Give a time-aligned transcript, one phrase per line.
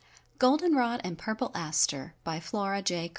[0.39, 3.09] _GOLDEN ROD AND PURPLE ASTER FLORA J.